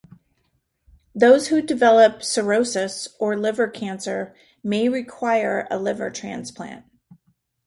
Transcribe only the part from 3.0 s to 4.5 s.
or liver cancer